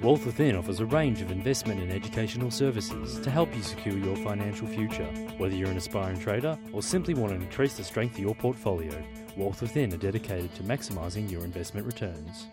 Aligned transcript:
Wealth 0.00 0.24
Within 0.26 0.54
offers 0.54 0.78
a 0.78 0.86
range 0.86 1.20
of 1.22 1.32
investment 1.32 1.80
and 1.80 1.90
educational 1.90 2.52
services 2.52 3.18
to 3.18 3.30
help 3.32 3.52
you 3.56 3.62
secure 3.62 3.98
your 3.98 4.14
financial 4.18 4.68
future. 4.68 5.06
Whether 5.38 5.56
you're 5.56 5.72
an 5.72 5.76
aspiring 5.76 6.20
trader 6.20 6.56
or 6.72 6.82
simply 6.82 7.14
want 7.14 7.32
to 7.32 7.40
increase 7.40 7.76
the 7.76 7.82
strength 7.82 8.14
of 8.14 8.20
your 8.20 8.36
portfolio, 8.36 8.92
Wealth 9.36 9.60
Within 9.60 9.92
are 9.92 9.96
dedicated 9.96 10.54
to 10.54 10.62
maximising 10.62 11.28
your 11.28 11.42
investment 11.42 11.84
returns. 11.84 12.46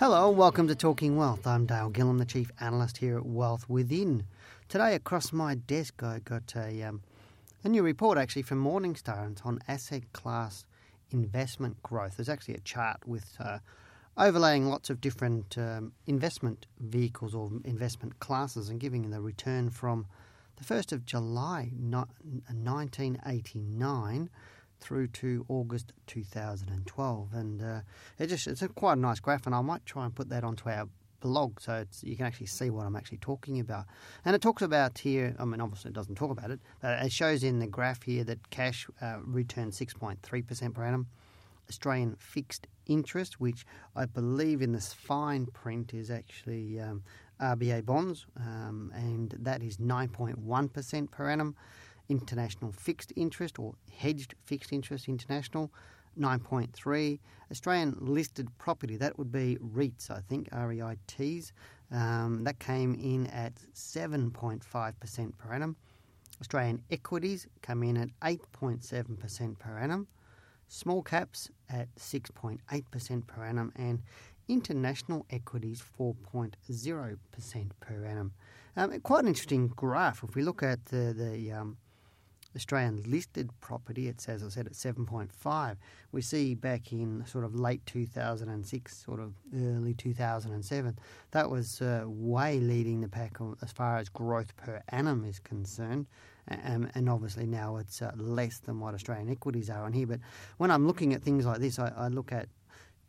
Hello, 0.00 0.30
welcome 0.30 0.66
to 0.66 0.74
Talking 0.74 1.16
Wealth. 1.16 1.46
I'm 1.46 1.64
Dale 1.64 1.92
Gillham, 1.92 2.18
the 2.18 2.24
Chief 2.24 2.50
Analyst 2.58 2.96
here 2.96 3.16
at 3.16 3.26
Wealth 3.26 3.68
Within. 3.68 4.24
Today, 4.68 4.96
across 4.96 5.32
my 5.32 5.54
desk, 5.54 6.02
I 6.02 6.18
got 6.18 6.52
a, 6.56 6.82
um, 6.82 7.02
a 7.62 7.68
new 7.68 7.84
report 7.84 8.18
actually 8.18 8.42
from 8.42 8.64
Morningstar, 8.64 9.22
and 9.22 9.32
it's 9.36 9.42
on 9.42 9.60
asset 9.68 10.12
class 10.12 10.64
investment 11.12 11.80
growth. 11.84 12.16
There's 12.16 12.28
actually 12.28 12.54
a 12.54 12.60
chart 12.60 13.06
with 13.06 13.36
uh, 13.38 13.58
overlaying 14.16 14.68
lots 14.68 14.90
of 14.90 15.00
different 15.00 15.56
um, 15.58 15.92
investment 16.06 16.66
vehicles 16.78 17.34
or 17.34 17.50
investment 17.64 18.20
classes 18.20 18.68
and 18.68 18.78
giving 18.80 19.10
the 19.10 19.20
return 19.20 19.70
from 19.70 20.06
the 20.56 20.64
1st 20.64 20.92
of 20.92 21.06
July 21.06 21.70
1989 21.78 24.30
through 24.80 25.08
to 25.08 25.44
August 25.48 25.92
2012. 26.06 27.32
And 27.32 27.62
uh, 27.62 27.80
it 28.18 28.28
just 28.28 28.46
it's 28.46 28.62
a 28.62 28.68
quite 28.68 28.98
a 28.98 29.00
nice 29.00 29.20
graph, 29.20 29.46
and 29.46 29.54
I 29.54 29.60
might 29.60 29.86
try 29.86 30.04
and 30.04 30.14
put 30.14 30.28
that 30.30 30.44
onto 30.44 30.68
our 30.68 30.88
blog 31.20 31.60
so 31.60 31.84
you 32.02 32.16
can 32.16 32.26
actually 32.26 32.46
see 32.46 32.70
what 32.70 32.86
I'm 32.86 32.96
actually 32.96 33.18
talking 33.18 33.60
about. 33.60 33.84
And 34.24 34.34
it 34.34 34.40
talks 34.40 34.62
about 34.62 34.98
here, 34.98 35.36
I 35.38 35.44
mean, 35.44 35.60
obviously 35.60 35.90
it 35.90 35.94
doesn't 35.94 36.14
talk 36.14 36.30
about 36.30 36.50
it, 36.50 36.60
but 36.80 37.04
it 37.04 37.12
shows 37.12 37.44
in 37.44 37.58
the 37.58 37.66
graph 37.66 38.02
here 38.02 38.24
that 38.24 38.50
cash 38.50 38.86
uh, 39.00 39.18
returned 39.22 39.72
6.3% 39.72 40.74
per 40.74 40.84
annum. 40.84 41.06
Australian 41.70 42.16
fixed 42.18 42.66
interest, 42.86 43.40
which 43.40 43.64
I 43.94 44.04
believe 44.04 44.60
in 44.60 44.72
this 44.72 44.92
fine 44.92 45.46
print 45.46 45.94
is 45.94 46.10
actually 46.10 46.80
um, 46.80 47.04
RBA 47.40 47.86
bonds, 47.86 48.26
um, 48.36 48.92
and 48.94 49.34
that 49.38 49.62
is 49.62 49.76
9.1% 49.78 51.10
per 51.10 51.30
annum. 51.30 51.54
International 52.08 52.72
fixed 52.72 53.12
interest 53.14 53.60
or 53.60 53.74
hedged 53.96 54.34
fixed 54.44 54.72
interest 54.72 55.08
international 55.08 55.70
9.3 56.18 57.20
Australian 57.52 57.96
listed 58.00 58.48
property 58.58 58.96
that 58.96 59.16
would 59.16 59.30
be 59.30 59.56
REITs 59.62 60.10
I 60.10 60.20
think 60.28 60.50
REITs 60.50 61.52
um, 61.92 62.42
that 62.42 62.58
came 62.58 62.94
in 62.94 63.28
at 63.28 63.54
7.5% 63.74 65.38
per 65.38 65.52
annum. 65.52 65.76
Australian 66.40 66.82
equities 66.90 67.46
come 67.62 67.84
in 67.84 67.96
at 67.96 68.08
8.7% 68.22 69.58
per 69.60 69.78
annum 69.78 70.08
small 70.70 71.02
caps 71.02 71.50
at 71.68 71.94
6.8% 71.96 73.26
per 73.26 73.44
annum 73.44 73.72
and 73.74 74.02
international 74.48 75.26
equities 75.30 75.82
4.0% 75.98 77.70
per 77.80 78.04
annum. 78.04 78.32
Um, 78.76 79.00
quite 79.00 79.22
an 79.22 79.28
interesting 79.28 79.68
graph. 79.68 80.22
If 80.22 80.34
we 80.34 80.42
look 80.42 80.62
at 80.62 80.86
the, 80.86 81.12
the 81.12 81.52
um, 81.52 81.76
Australian 82.56 83.02
listed 83.06 83.50
property, 83.60 84.08
it 84.08 84.20
says, 84.20 84.42
I 84.42 84.48
said, 84.48 84.66
at 84.66 84.72
7.5. 84.72 85.76
We 86.12 86.20
see 86.20 86.54
back 86.54 86.92
in 86.92 87.24
sort 87.26 87.44
of 87.44 87.54
late 87.54 87.84
2006, 87.86 89.04
sort 89.04 89.20
of 89.20 89.34
early 89.54 89.94
2007, 89.94 90.98
that 91.30 91.50
was 91.50 91.80
uh, 91.80 92.04
way 92.06 92.58
leading 92.58 93.00
the 93.00 93.08
pack 93.08 93.38
as 93.62 93.70
far 93.70 93.98
as 93.98 94.08
growth 94.08 94.56
per 94.56 94.82
annum 94.88 95.24
is 95.24 95.38
concerned. 95.38 96.06
And 96.48 97.08
obviously 97.08 97.46
now 97.46 97.76
it's 97.76 98.02
uh, 98.02 98.10
less 98.16 98.58
than 98.58 98.80
what 98.80 98.94
Australian 98.94 99.30
equities 99.30 99.70
are 99.70 99.84
on 99.84 99.92
here. 99.92 100.06
But 100.06 100.18
when 100.56 100.72
I'm 100.72 100.86
looking 100.86 101.14
at 101.14 101.22
things 101.22 101.46
like 101.46 101.58
this, 101.58 101.78
I, 101.78 101.92
I 101.96 102.08
look 102.08 102.32
at 102.32 102.48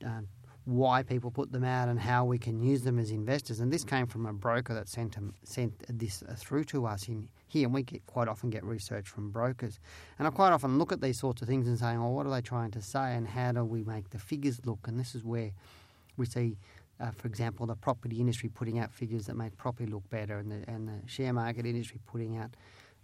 uh, 0.06 0.22
why 0.66 1.02
people 1.02 1.31
put 1.31 1.52
them 1.52 1.64
out 1.64 1.90
and 1.90 2.00
how 2.00 2.23
we 2.23 2.38
can 2.38 2.62
use 2.62 2.84
them 2.84 3.00
as 3.00 3.09
investors. 3.09 3.59
And 3.59 3.73
this 3.73 3.84
came 3.84 4.06
from 4.06 4.26
a 4.28 4.34
broker 4.34 4.73
that 4.76 4.88
sent 4.88 5.16
them, 5.16 5.34
sent 5.44 5.73
this 5.90 6.23
uh, 6.23 6.36
through 6.36 6.66
to 6.66 6.86
us 6.86 7.08
in 7.08 7.30
here, 7.47 7.66
and 7.66 7.74
we 7.74 7.81
get, 7.81 8.06
quite 8.06 8.28
often 8.28 8.50
get 8.50 8.63
research 8.63 9.09
from 9.09 9.31
brokers. 9.31 9.80
And 10.19 10.28
I 10.28 10.31
quite 10.31 10.52
often 10.52 10.78
look 10.78 10.91
at 10.91 11.02
these 11.02 11.19
sorts 11.19 11.41
of 11.41 11.47
things 11.47 11.68
and 11.68 11.80
saying, 11.80 12.00
well, 12.00 12.13
what 12.13 12.25
are 12.28 12.31
they 12.31 12.41
trying 12.41 12.72
to 12.72 12.81
say, 12.81 13.16
and 13.16 13.28
how 13.28 13.52
do 13.52 13.63
we 13.66 13.84
make 13.84 14.12
the 14.12 14.19
figures 14.19 14.62
look? 14.66 14.88
And 14.88 15.00
this 15.00 15.16
is 15.16 15.24
where 15.24 15.52
we 16.16 16.28
see, 16.28 16.58
uh, 17.00 17.12
for 17.12 17.28
example, 17.28 17.66
the 17.66 17.75
property 17.75 18.19
industry 18.19 18.50
putting 18.50 18.78
out 18.78 18.94
figures 18.94 19.25
that 19.25 19.36
make 19.36 19.57
property 19.57 19.90
look 19.91 20.07
better, 20.09 20.38
and 20.38 20.52
the, 20.52 20.63
and 20.69 20.88
the 20.88 21.07
share 21.07 21.34
market 21.34 21.66
industry 21.66 22.00
putting 22.06 22.38
out 22.38 22.52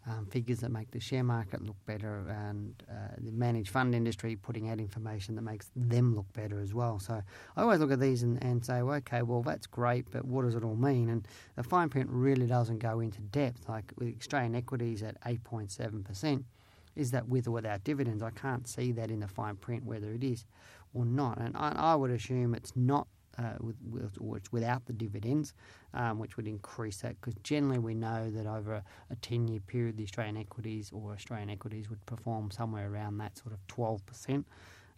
um, 0.08 0.26
figures 0.28 0.60
that 0.60 0.72
make 0.72 0.92
the 0.92 1.00
share 1.00 1.24
market 1.24 1.62
look 1.62 1.76
better, 1.86 2.26
and 2.30 2.82
uh, 2.90 3.16
the 3.18 3.32
managed 3.32 3.70
fund 3.70 3.94
industry 3.94 4.36
putting 4.36 4.70
out 4.70 4.80
information 4.80 5.36
that 5.36 5.42
makes 5.42 5.70
them 5.76 6.16
look 6.16 6.32
better 6.34 6.60
as 6.60 6.74
well. 6.74 7.00
So 7.00 7.22
I 7.56 7.62
always 7.62 7.80
look 7.80 7.92
at 7.92 8.00
these 8.00 8.24
and, 8.24 8.42
and 8.44 8.64
say, 8.64 8.82
well, 8.82 8.96
okay, 8.98 9.22
well, 9.22 9.44
that's 9.44 9.68
great, 9.68 10.10
but 10.12 10.26
what 10.26 10.44
does 10.44 10.56
it 10.56 10.64
all 10.64 10.76
mean? 10.76 11.10
And 11.10 11.28
the 11.56 11.64
fine 11.64 11.90
print 11.90 12.10
really 12.10 12.48
doesn't 12.48 12.80
go 12.80 13.00
into 13.00 13.20
depth. 13.20 13.68
Like 13.68 13.92
with 13.98 14.16
Australian 14.18 14.56
equities 14.56 15.04
at 15.04 15.20
8.7%, 15.22 16.44
is 16.96 17.12
that 17.12 17.28
with 17.28 17.48
or 17.48 17.52
without 17.52 17.84
dividends? 17.84 18.24
I 18.24 18.32
can't 18.32 18.68
see 18.68 18.92
that 18.94 19.12
in 19.12 19.20
the 19.20 19.28
fine 19.28 19.58
print 19.58 19.84
whether 19.86 20.12
it 20.12 20.24
is 20.24 20.46
or 20.94 21.06
not. 21.06 21.38
And 21.38 21.56
I, 21.58 21.74
I 21.76 21.96
would 21.96 22.12
assume 22.12 22.56
it's 22.56 22.76
not 22.76 23.08
uh, 23.38 23.54
with, 23.60 23.76
with, 24.20 24.52
without 24.52 24.86
the 24.86 24.94
dividends, 24.94 25.54
um, 25.94 26.20
which 26.20 26.38
would 26.38 26.48
increase 26.48 26.98
that 27.02 27.20
because 27.22 27.36
generally 27.44 27.80
we 27.80 27.94
know 27.94 28.30
that 28.32 28.46
over 28.46 28.74
a, 28.74 28.84
a 29.12 29.16
10 29.18 29.48
year 29.48 29.60
period, 29.60 29.98
the 29.98 30.04
Australian 30.04 30.38
equities 30.38 30.92
or 30.94 31.14
Australian 31.14 31.50
equities 31.50 31.90
would 31.90 32.04
perform 32.06 32.52
somewhere 32.52 32.92
around 32.92 33.18
that 33.18 33.38
sort 33.38 33.54
of 33.54 33.68
12%. 33.68 34.44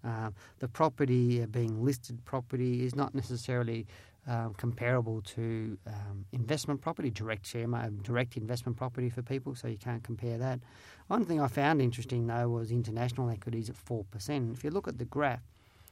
Uh, 0.03 0.29
the 0.59 0.67
property 0.67 1.43
uh, 1.43 1.45
being 1.47 1.83
listed 1.83 2.23
property 2.23 2.85
is 2.85 2.95
not 2.95 3.13
necessarily 3.13 3.85
um, 4.27 4.53
comparable 4.53 5.21
to 5.21 5.77
um, 5.87 6.25
investment 6.31 6.81
property, 6.81 7.09
direct 7.09 7.45
share, 7.45 7.65
direct 8.03 8.37
investment 8.37 8.77
property 8.77 9.09
for 9.09 9.21
people, 9.21 9.55
so 9.55 9.67
you 9.67 9.77
can't 9.77 10.03
compare 10.03 10.37
that. 10.37 10.59
One 11.07 11.25
thing 11.25 11.41
I 11.41 11.47
found 11.47 11.81
interesting 11.81 12.27
though 12.27 12.47
was 12.47 12.71
international 12.71 13.29
equities 13.29 13.69
at 13.69 13.75
4%. 13.75 14.53
If 14.53 14.63
you 14.63 14.69
look 14.69 14.87
at 14.87 14.99
the 14.99 15.05
graph, 15.05 15.41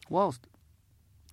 whilst 0.10 0.48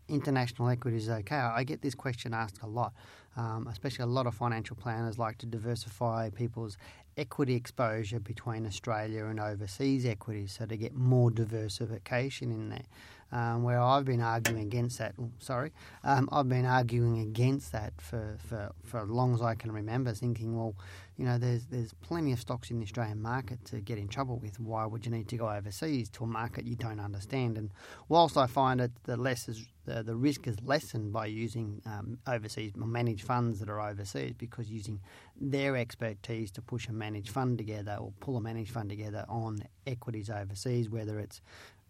international 0.09 0.69
equity 0.69 0.98
is 0.98 1.09
okay? 1.09 1.37
I 1.37 1.65
get 1.65 1.82
this 1.82 1.94
question 1.94 2.34
asked 2.34 2.59
a 2.62 2.66
lot, 2.66 2.92
um, 3.37 3.66
especially 3.70 4.04
a 4.04 4.06
lot 4.06 4.26
of 4.26 4.34
financial 4.34 4.76
planners 4.76 5.19
like 5.19 5.38
to 5.38 5.47
diversify 5.47 6.31
people's 6.31 6.76
equity 7.16 7.54
exposure 7.54 8.20
between 8.20 8.66
Australia 8.66 9.26
and 9.26 9.38
overseas 9.41 10.04
equities, 10.04 10.56
so 10.59 10.66
to 10.66 10.76
get 10.76 10.94
more 10.94 11.31
diversification 11.31 12.50
in 12.50 12.69
there. 12.70 12.87
Um, 13.32 13.65
where 13.65 13.81
I've 13.81 14.04
been 14.04 14.20
arguing 14.20 14.62
against 14.62 14.98
that. 14.98 15.15
Sorry, 15.41 15.72
um, 16.04 16.28
I've 16.31 16.48
been 16.48 16.66
arguing 16.66 17.19
against 17.19 17.72
that 17.72 17.92
for, 17.98 18.36
for, 18.38 18.71
for 18.84 19.00
as 19.00 19.09
long 19.09 19.34
as 19.34 19.42
I 19.42 19.56
can 19.56 19.72
remember, 19.72 20.12
thinking, 20.12 20.56
well, 20.56 20.76
you 21.16 21.25
know, 21.25 21.38
there's 21.38 21.66
there's 21.66 21.92
plenty 21.92 22.32
of 22.32 22.41
stocks 22.41 22.70
in 22.70 22.78
the 22.78 22.84
Australian 22.84 23.22
market 23.22 23.64
to 23.66 23.80
get 23.80 23.98
in 23.98 24.08
trouble 24.08 24.38
with. 24.38 24.58
Why 24.58 24.84
would 24.84 25.06
you 25.06 25.12
need 25.12 25.28
to 25.28 25.36
go 25.36 25.48
overseas 25.48 26.08
to 26.10 26.25
a 26.25 26.26
market 26.26 26.66
you 26.66 26.75
don't 26.75 26.98
understand? 26.98 27.56
And 27.56 27.70
whilst 28.08 28.36
I 28.36 28.47
find 28.47 28.80
that 28.80 28.91
the 29.04 29.16
less 29.16 29.48
is 29.48 29.64
the, 29.84 30.03
the 30.03 30.16
risk 30.16 30.47
is 30.48 30.56
lessened 30.62 31.12
by 31.12 31.26
using 31.26 31.82
um, 31.86 32.19
overseas 32.26 32.72
managed 32.74 33.24
funds 33.24 33.60
that 33.60 33.69
are 33.69 33.80
overseas 33.80 34.34
because 34.36 34.70
using 34.70 34.98
their 35.41 35.76
expertise 35.76 36.50
to 36.53 36.62
push 36.62 36.88
a 36.88 36.92
managed 36.92 37.30
fund 37.30 37.58
together 37.58 37.97
or 38.00 38.12
pull 38.20 38.36
a 38.36 38.41
managed 38.41 38.72
fund 38.72 38.88
together 38.88 39.24
on 39.28 39.62
equities 39.86 40.30
overseas, 40.30 40.88
whether 40.91 41.20
it's 41.20 41.41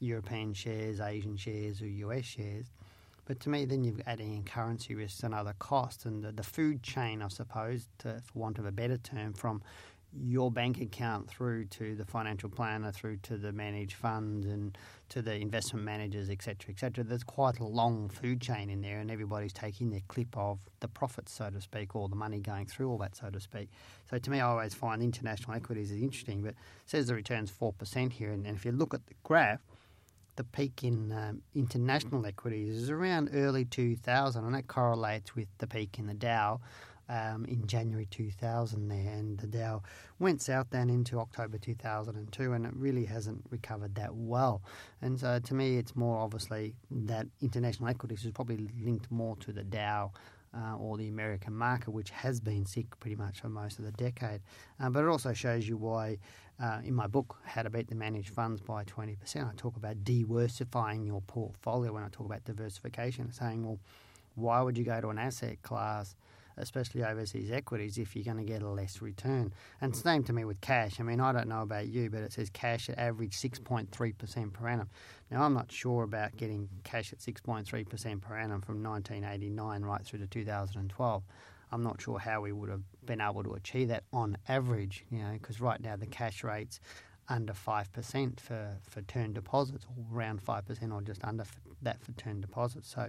European 0.00 0.52
shares, 0.52 1.00
Asian 1.00 1.36
shares, 1.36 1.80
or 1.80 1.86
US 1.86 2.24
shares. 2.24 2.66
But 3.26 3.40
to 3.40 3.48
me, 3.48 3.64
then 3.64 3.84
you're 3.84 3.96
adding 4.06 4.34
in 4.34 4.44
currency 4.44 4.94
risks 4.94 5.22
and 5.22 5.34
other 5.34 5.54
costs, 5.58 6.04
and 6.04 6.22
the, 6.22 6.32
the 6.32 6.42
food 6.42 6.82
chain, 6.82 7.22
I 7.22 7.28
suppose, 7.28 7.88
to, 7.98 8.20
for 8.24 8.38
want 8.38 8.58
of 8.58 8.66
a 8.66 8.72
better 8.72 8.98
term, 8.98 9.32
from 9.32 9.62
your 10.16 10.50
bank 10.50 10.80
account 10.80 11.28
through 11.28 11.64
to 11.64 11.96
the 11.96 12.04
financial 12.04 12.48
planner, 12.48 12.92
through 12.92 13.16
to 13.16 13.36
the 13.36 13.50
managed 13.52 13.94
funds, 13.94 14.46
and 14.46 14.76
to 15.08 15.22
the 15.22 15.34
investment 15.34 15.84
managers, 15.84 16.30
etc., 16.30 16.70
etc. 16.70 17.02
There's 17.02 17.24
quite 17.24 17.58
a 17.58 17.64
long 17.64 18.08
food 18.08 18.40
chain 18.40 18.70
in 18.70 18.80
there, 18.80 19.00
and 19.00 19.10
everybody's 19.10 19.52
taking 19.52 19.90
their 19.90 20.02
clip 20.06 20.36
of 20.36 20.58
the 20.80 20.88
profits, 20.88 21.32
so 21.32 21.50
to 21.50 21.60
speak, 21.60 21.96
or 21.96 22.08
the 22.08 22.16
money 22.16 22.40
going 22.40 22.66
through 22.66 22.90
all 22.90 22.98
that, 22.98 23.16
so 23.16 23.30
to 23.30 23.40
speak. 23.40 23.70
So 24.08 24.18
to 24.18 24.30
me, 24.30 24.40
I 24.40 24.46
always 24.46 24.74
find 24.74 25.02
international 25.02 25.56
equities 25.56 25.90
is 25.90 26.00
interesting, 26.00 26.42
but 26.42 26.54
says 26.86 27.08
the 27.08 27.14
return's 27.14 27.50
four 27.50 27.72
percent 27.72 28.12
here, 28.12 28.30
and, 28.30 28.46
and 28.46 28.56
if 28.56 28.64
you 28.64 28.72
look 28.72 28.94
at 28.94 29.06
the 29.06 29.14
graph 29.24 29.60
the 30.36 30.44
peak 30.44 30.84
in 30.84 31.12
um, 31.12 31.42
international 31.54 32.24
equities 32.26 32.82
is 32.82 32.90
around 32.90 33.30
early 33.32 33.64
2000, 33.64 34.44
and 34.44 34.54
that 34.54 34.66
correlates 34.66 35.34
with 35.34 35.48
the 35.58 35.66
peak 35.66 35.98
in 35.98 36.06
the 36.06 36.14
Dow 36.14 36.60
um, 37.08 37.44
in 37.46 37.66
January 37.66 38.06
2000 38.10 38.88
there. 38.88 39.12
And 39.12 39.38
the 39.38 39.46
Dow 39.46 39.82
went 40.18 40.42
south 40.42 40.68
then 40.70 40.90
into 40.90 41.18
October 41.18 41.58
2002, 41.58 42.52
and 42.52 42.66
it 42.66 42.72
really 42.74 43.04
hasn't 43.04 43.44
recovered 43.50 43.94
that 43.96 44.14
well. 44.14 44.62
And 45.02 45.18
so 45.18 45.38
to 45.38 45.54
me, 45.54 45.76
it's 45.76 45.94
more 45.94 46.18
obviously 46.18 46.74
that 46.90 47.26
international 47.40 47.88
equities 47.88 48.24
is 48.24 48.32
probably 48.32 48.68
linked 48.82 49.10
more 49.10 49.36
to 49.36 49.52
the 49.52 49.64
Dow 49.64 50.12
uh, 50.56 50.76
or 50.76 50.96
the 50.96 51.08
American 51.08 51.54
market, 51.54 51.90
which 51.90 52.10
has 52.10 52.40
been 52.40 52.64
sick 52.64 52.98
pretty 53.00 53.16
much 53.16 53.40
for 53.40 53.48
most 53.48 53.78
of 53.78 53.84
the 53.84 53.92
decade. 53.92 54.40
Uh, 54.80 54.88
but 54.88 55.04
it 55.04 55.08
also 55.08 55.32
shows 55.32 55.66
you 55.66 55.76
why, 55.76 56.18
uh, 56.62 56.80
in 56.84 56.94
my 56.94 57.06
book, 57.06 57.36
How 57.44 57.62
to 57.62 57.70
Beat 57.70 57.88
the 57.88 57.94
Managed 57.94 58.30
Funds 58.30 58.60
by 58.60 58.84
20%, 58.84 59.16
I 59.48 59.54
talk 59.56 59.76
about 59.76 60.04
diversifying 60.04 61.04
your 61.04 61.20
portfolio 61.22 61.92
when 61.92 62.04
I 62.04 62.08
talk 62.08 62.26
about 62.26 62.44
diversification, 62.44 63.32
saying, 63.32 63.64
well, 63.66 63.78
Why 64.36 64.62
would 64.62 64.76
you 64.78 64.84
go 64.84 65.00
to 65.00 65.08
an 65.08 65.18
asset 65.18 65.62
class, 65.62 66.16
especially 66.56 67.02
overseas 67.04 67.50
equities, 67.50 67.98
if 67.98 68.14
you're 68.14 68.24
going 68.24 68.44
to 68.44 68.44
get 68.44 68.62
a 68.62 68.68
less 68.68 69.00
return? 69.02 69.52
And 69.80 69.94
same 69.96 70.22
to 70.24 70.32
me 70.32 70.44
with 70.44 70.60
cash. 70.60 71.00
I 71.00 71.02
mean, 71.02 71.20
I 71.20 71.32
don't 71.32 71.48
know 71.48 71.62
about 71.62 71.88
you, 71.88 72.10
but 72.10 72.22
it 72.22 72.32
says 72.32 72.50
cash 72.50 72.88
at 72.88 72.98
average 72.98 73.36
6.3% 73.36 74.52
per 74.52 74.68
annum. 74.68 74.88
Now, 75.30 75.42
I'm 75.42 75.54
not 75.54 75.72
sure 75.72 76.04
about 76.04 76.36
getting 76.36 76.68
cash 76.84 77.12
at 77.12 77.18
6.3% 77.18 78.20
per 78.20 78.36
annum 78.36 78.60
from 78.60 78.82
1989 78.82 79.82
right 79.82 80.02
through 80.04 80.20
to 80.20 80.26
2012. 80.26 81.22
I'm 81.74 81.82
not 81.82 82.00
sure 82.00 82.20
how 82.20 82.40
we 82.42 82.52
would 82.52 82.70
have 82.70 82.84
been 83.04 83.20
able 83.20 83.42
to 83.42 83.54
achieve 83.54 83.88
that 83.88 84.04
on 84.12 84.38
average, 84.48 85.04
you 85.10 85.18
know, 85.18 85.32
because 85.32 85.60
right 85.60 85.80
now 85.80 85.96
the 85.96 86.06
cash 86.06 86.44
rate's 86.44 86.78
under 87.28 87.52
5% 87.52 88.38
for, 88.38 88.76
for 88.88 89.02
term 89.02 89.32
deposits, 89.32 89.84
or 89.84 90.16
around 90.16 90.40
5% 90.40 90.92
or 90.94 91.02
just 91.02 91.24
under 91.24 91.44
that 91.82 92.00
for 92.00 92.12
term 92.12 92.40
deposits. 92.40 92.94
So 92.94 93.08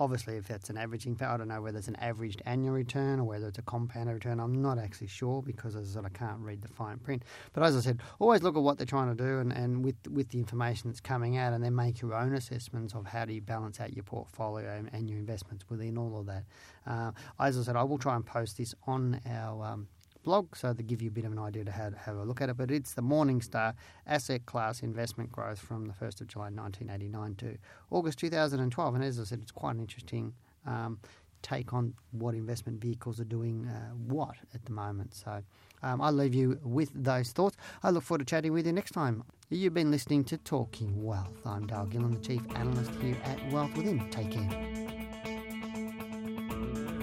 obviously, 0.00 0.36
if 0.36 0.48
that's 0.48 0.70
an 0.70 0.78
averaging 0.78 1.16
I 1.20 1.36
don't 1.36 1.48
know 1.48 1.60
whether 1.60 1.78
it's 1.78 1.86
an 1.86 1.96
averaged 1.96 2.42
annual 2.46 2.72
return 2.72 3.20
or 3.20 3.24
whether 3.24 3.46
it's 3.46 3.58
a 3.58 3.62
compounded 3.62 4.14
return. 4.14 4.40
I'm 4.40 4.62
not 4.62 4.78
actually 4.78 5.08
sure 5.08 5.42
because, 5.42 5.76
as 5.76 5.90
I 5.90 5.94
said, 5.94 6.06
I 6.06 6.08
can't 6.08 6.40
read 6.40 6.62
the 6.62 6.68
fine 6.68 6.98
print. 6.98 7.22
But 7.52 7.62
as 7.62 7.76
I 7.76 7.80
said, 7.80 8.00
always 8.18 8.42
look 8.42 8.56
at 8.56 8.62
what 8.62 8.78
they're 8.78 8.86
trying 8.86 9.14
to 9.14 9.22
do 9.22 9.38
and, 9.38 9.52
and 9.52 9.84
with 9.84 9.96
with 10.10 10.30
the 10.30 10.38
information 10.38 10.90
that's 10.90 11.00
coming 11.00 11.36
out, 11.36 11.52
and 11.52 11.62
then 11.62 11.76
make 11.76 12.00
your 12.00 12.14
own 12.14 12.34
assessments 12.34 12.94
of 12.94 13.06
how 13.06 13.26
do 13.26 13.34
you 13.34 13.42
balance 13.42 13.78
out 13.78 13.92
your 13.92 14.04
portfolio 14.04 14.74
and, 14.74 14.90
and 14.92 15.08
your 15.08 15.18
investments 15.18 15.64
within 15.68 15.98
all 15.98 16.18
of 16.18 16.26
that. 16.26 16.44
Uh, 16.86 17.12
as 17.38 17.58
I 17.58 17.62
said, 17.62 17.76
I 17.76 17.84
will 17.84 17.98
try 17.98 18.16
and 18.16 18.24
post 18.24 18.56
this 18.56 18.74
on 18.86 19.20
our. 19.26 19.64
Um, 19.64 19.88
blog, 20.22 20.56
so 20.56 20.72
to 20.72 20.82
give 20.82 21.02
you 21.02 21.08
a 21.08 21.12
bit 21.12 21.24
of 21.24 21.32
an 21.32 21.38
idea 21.38 21.64
to 21.64 21.70
how 21.70 21.90
to 21.90 21.96
have 21.96 22.16
a 22.16 22.24
look 22.24 22.40
at 22.40 22.48
it. 22.48 22.56
But 22.56 22.70
it's 22.70 22.94
the 22.94 23.02
Morningstar 23.02 23.74
Asset 24.06 24.46
Class 24.46 24.82
Investment 24.82 25.32
Growth 25.32 25.58
from 25.58 25.86
the 25.86 25.92
1st 25.92 26.22
of 26.22 26.26
July 26.28 26.50
1989 26.50 27.34
to 27.36 27.58
August 27.90 28.18
2012. 28.18 28.94
And 28.94 29.04
as 29.04 29.18
I 29.18 29.24
said, 29.24 29.40
it's 29.42 29.52
quite 29.52 29.74
an 29.74 29.80
interesting 29.80 30.34
um, 30.66 30.98
take 31.42 31.72
on 31.72 31.94
what 32.12 32.34
investment 32.34 32.80
vehicles 32.80 33.20
are 33.20 33.24
doing 33.24 33.66
uh, 33.66 33.90
what 33.94 34.36
at 34.54 34.64
the 34.64 34.72
moment. 34.72 35.14
So 35.14 35.42
um, 35.82 36.00
I'll 36.00 36.12
leave 36.12 36.34
you 36.34 36.58
with 36.62 36.90
those 36.94 37.32
thoughts. 37.32 37.56
I 37.82 37.90
look 37.90 38.04
forward 38.04 38.20
to 38.20 38.24
chatting 38.24 38.52
with 38.52 38.66
you 38.66 38.72
next 38.72 38.92
time. 38.92 39.24
You've 39.48 39.74
been 39.74 39.90
listening 39.90 40.24
to 40.24 40.36
Talking 40.38 41.02
Wealth. 41.02 41.44
I'm 41.44 41.66
Dale 41.66 41.88
Gillham, 41.90 42.12
the 42.12 42.26
Chief 42.26 42.42
Analyst 42.54 42.92
here 43.02 43.16
at 43.24 43.52
Wealth 43.52 43.74
Within. 43.76 44.08
Take 44.10 44.30
care. 44.32 44.48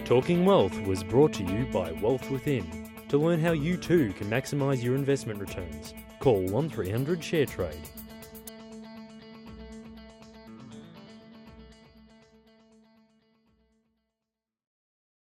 Talking 0.06 0.46
Wealth 0.46 0.80
was 0.82 1.04
brought 1.04 1.34
to 1.34 1.44
you 1.44 1.66
by 1.74 1.92
Wealth 1.94 2.30
Within. 2.30 2.87
To 3.10 3.18
learn 3.18 3.40
how 3.40 3.54
you 3.54 3.78
too 3.78 4.12
can 4.14 4.30
maximise 4.30 4.84
your 4.84 4.96
investment 4.96 5.40
returns, 5.40 5.94
call 6.20 6.42
1300 6.42 7.22
ShareTrade 7.22 8.07